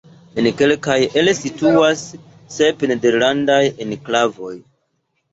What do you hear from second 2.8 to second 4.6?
nederlandaj enklavoj.